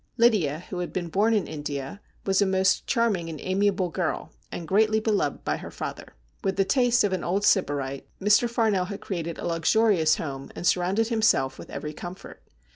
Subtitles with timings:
[0.17, 4.67] Lydia, who had been born in India, was a most charming and amiable girl, and
[4.67, 6.15] greatly beloved by her father.
[6.43, 8.49] With the tastes of an old Sybarite, Mr.
[8.49, 12.41] Farnell had created a luxurious home, and surrounded him self with every comfort.